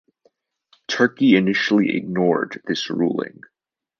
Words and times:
Turkey 0.87 1.35
initially 1.35 1.95
ignored 1.95 2.59
this 2.65 2.89
ruling. 2.89 3.41